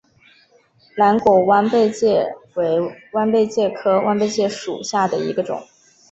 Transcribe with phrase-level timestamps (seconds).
[0.95, 5.67] 蓝果弯贝介为弯贝介科弯贝介属下的一个种。